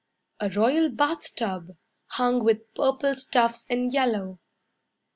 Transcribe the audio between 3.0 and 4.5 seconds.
stuffs and yellow.